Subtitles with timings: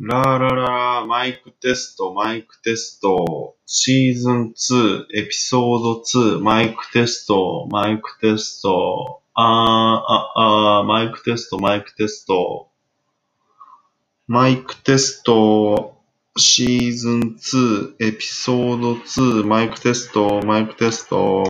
[0.00, 6.02] ララララ、マイクテスト、マイクテスト、シーズン2、エピソード
[6.36, 12.70] 2、マイクテスト、マイクテスト、あー、あ、あー、マイクテスト、マイクテスト、
[14.26, 15.96] マイクテスト、
[16.36, 21.16] シーズン2、エピソード2、マイクテスト、マイクテスト、